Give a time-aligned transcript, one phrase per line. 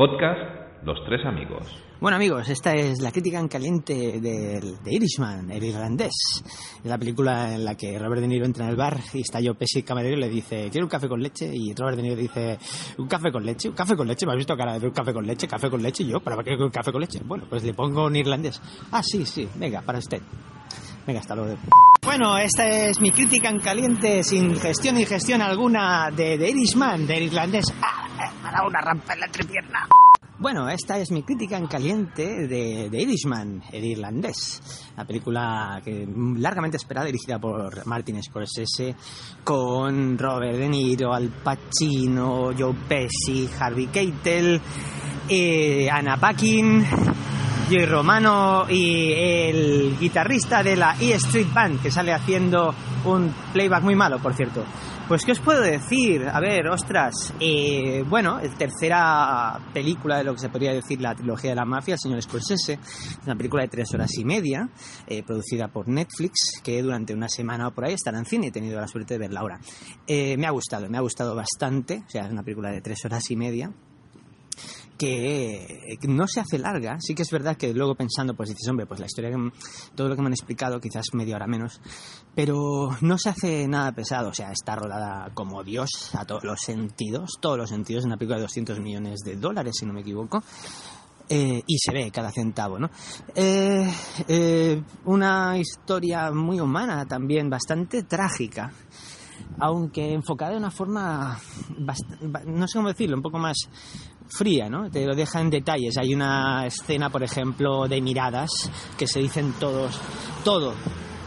[0.00, 0.40] Podcast
[0.82, 1.66] Los Tres Amigos.
[2.00, 6.42] Bueno amigos, esta es la crítica en caliente de, de Irishman, el irlandés.
[6.84, 9.52] La película en la que Robert De Niro entra en el bar y está yo
[9.56, 11.50] Pesci camarero y le dice, ¿quiero un café con leche?
[11.52, 12.58] Y Robert De Niro dice,
[12.96, 13.68] ¿un café con leche?
[13.68, 14.24] ¿Un café con leche?
[14.24, 15.46] ¿Me has visto cara de un café con leche?
[15.46, 16.02] ¿Café con leche?
[16.02, 17.20] Y yo, ¿para qué un café con leche?
[17.22, 18.58] Bueno, pues le pongo un irlandés.
[18.92, 20.22] Ah, sí, sí, venga, para usted.
[21.06, 21.58] Venga, hasta luego.
[22.02, 27.06] Bueno, esta es mi crítica en caliente, sin gestión ni gestión alguna, de, de Irishman,
[27.06, 27.66] del irlandés.
[27.82, 28.09] ¡Ah!
[28.42, 29.88] Me una rampa en la entrepierna.
[30.40, 34.88] Bueno, esta es mi crítica en caliente de, de Irishman, el irlandés.
[34.96, 35.82] La película
[36.38, 38.96] largamente esperada, dirigida por Martin Scorsese,
[39.44, 44.58] con Robert De Niro, Al Pacino, Joe Pesci, Harvey Keitel,
[45.28, 46.86] eh, Anna Paquin,
[47.70, 52.74] Joey Romano y el guitarrista de la E Street Band, que sale haciendo
[53.04, 54.64] un playback muy malo, por cierto.
[55.06, 56.28] Pues, ¿qué os puedo decir?
[56.28, 61.50] A ver, ostras, eh, bueno, tercera película de lo que se podría decir la trilogía
[61.50, 64.68] de la mafia, el señor Scorsese, es una película de tres horas y media,
[65.06, 68.52] eh, producida por Netflix, que durante una semana o por ahí estará en cine, he
[68.52, 69.60] tenido la suerte de verla ahora.
[70.08, 73.04] Eh, me ha gustado, me ha gustado bastante, o sea, es una película de tres
[73.04, 73.72] horas y media,
[75.00, 76.98] que no se hace larga.
[77.00, 79.30] Sí que es verdad que luego pensando, pues dices, hombre, pues la historia,
[79.94, 81.80] todo lo que me han explicado, quizás media hora menos,
[82.34, 84.28] pero no se hace nada pesado.
[84.28, 88.36] O sea, está rodada como Dios a todos los sentidos, todos los sentidos, una película
[88.36, 90.42] de 200 millones de dólares, si no me equivoco.
[91.32, 92.90] Eh, y se ve cada centavo, ¿no?
[93.36, 93.88] Eh,
[94.26, 98.72] eh, una historia muy humana también, bastante trágica
[99.58, 101.38] aunque enfocada de una forma,
[102.46, 103.68] no sé cómo decirlo, un poco más
[104.28, 104.90] fría, ¿no?
[104.90, 105.96] Te lo deja en detalles.
[105.98, 108.50] Hay una escena, por ejemplo, de miradas
[108.96, 110.00] que se dicen todos,
[110.44, 110.74] todo,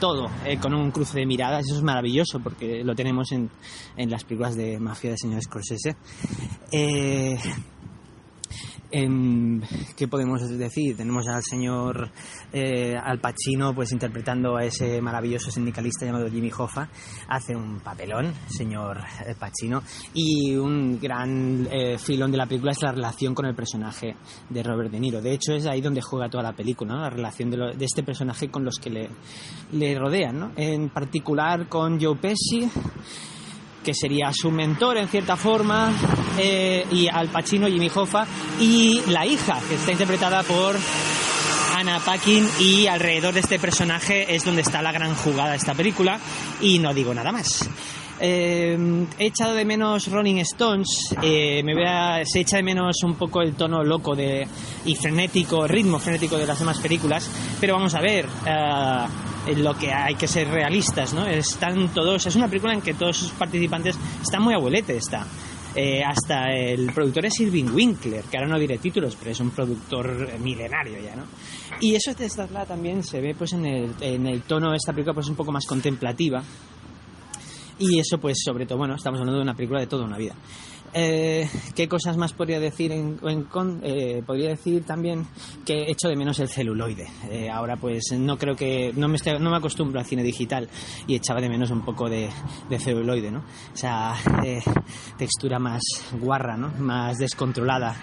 [0.00, 1.64] todo, eh, con un cruce de miradas.
[1.66, 3.50] Eso es maravilloso porque lo tenemos en,
[3.96, 5.96] las películas de mafia de señor Scorsese.
[6.70, 7.36] Eh,
[8.92, 10.94] ¿Qué podemos decir?
[10.94, 12.10] Tenemos al señor
[12.52, 16.90] eh, Al Pacino pues interpretando a ese maravilloso sindicalista llamado Jimmy Hoffa.
[17.28, 18.98] Hace un papelón, señor
[19.38, 19.82] Pacino.
[20.12, 24.14] Y un gran eh, filón de la película es la relación con el personaje
[24.50, 25.22] de Robert De Niro.
[25.22, 28.02] De hecho, es ahí donde juega toda la película, la relación de, lo, de este
[28.02, 29.08] personaje con los que le,
[29.72, 30.38] le rodean.
[30.38, 30.52] ¿no?
[30.54, 32.68] En particular con Joe Pesci
[33.82, 35.92] que sería su mentor en cierta forma,
[36.38, 38.26] eh, y Al Pacino, Jimmy Hoffa,
[38.60, 40.76] y la hija, que está interpretada por
[41.76, 45.74] Anna Paquin, y alrededor de este personaje es donde está la gran jugada de esta
[45.74, 46.18] película,
[46.60, 47.68] y no digo nada más.
[48.24, 48.78] Eh,
[49.18, 53.16] he echado de menos Rolling Stones, eh, me voy a, se echa de menos un
[53.16, 54.46] poco el tono loco de,
[54.84, 57.28] y frenético, ritmo frenético de las demás películas,
[57.60, 61.26] pero vamos a ver, uh, lo que hay que ser realistas, ¿no?
[61.26, 65.26] Están todos, es una película en que todos sus participantes están muy abuelete, está.
[65.74, 69.50] Eh, hasta el productor es Irving Winkler, que ahora no diré títulos, pero es un
[69.50, 71.24] productor milenario ya, ¿no?
[71.80, 74.92] Y eso de esta también se ve pues en el, en el tono de esta
[74.92, 76.42] película pues un poco más contemplativa,
[77.78, 80.34] y eso, pues, sobre todo, bueno, estamos hablando de una película de toda una vida.
[80.94, 82.92] Eh, ¿Qué cosas más podría decir?
[82.92, 85.26] En, con, eh, podría decir también
[85.64, 87.08] que echo de menos el celuloide.
[87.30, 90.68] Eh, ahora pues no creo que no me, estoy, no me acostumbro al cine digital
[91.06, 92.28] y echaba de menos un poco de,
[92.68, 93.42] de celuloide, ¿no?
[93.74, 94.14] Esa
[95.16, 95.82] textura más
[96.20, 96.68] guarra, ¿no?
[96.78, 97.96] Más descontrolada,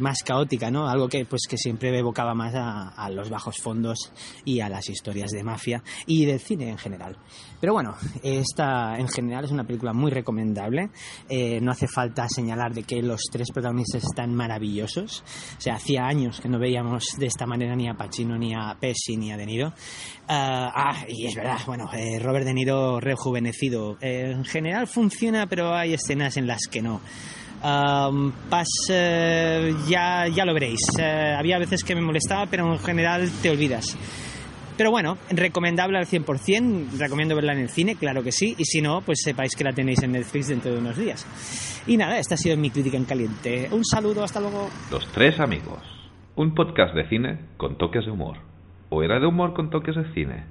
[0.00, 0.88] más caótica, ¿no?
[0.88, 4.12] Algo que pues que siempre evocaba más a, a los bajos fondos
[4.44, 7.16] y a las historias de mafia y del cine en general.
[7.60, 10.90] Pero bueno, esta en general es una película muy recomendable.
[11.28, 15.22] Eh, no hace falta señalar de que los tres protagonistas están maravillosos.
[15.58, 18.76] O sea, hacía años que no veíamos de esta manera ni a Pacino, ni a
[18.78, 19.68] Pesci, ni a De Niro.
[19.68, 19.72] Uh,
[20.28, 23.96] ah, y es verdad, bueno, eh, Robert De Niro rejuvenecido.
[24.00, 27.00] Eh, en general funciona, pero hay escenas en las que no.
[27.62, 30.80] Um, pas, eh, ya, ya lo veréis.
[30.98, 33.96] había veces que me molestaba, pero en general te olvidas.
[34.80, 38.80] Pero bueno, recomendable al 100%, recomiendo verla en el cine, claro que sí, y si
[38.80, 41.84] no, pues sepáis que la tenéis en Netflix dentro de unos días.
[41.86, 43.68] Y nada, esta ha sido mi crítica en caliente.
[43.72, 44.70] Un saludo, hasta luego.
[44.90, 45.82] Los tres amigos.
[46.34, 48.38] Un podcast de cine con toques de humor.
[48.88, 50.46] ¿O era de humor con toques de cine?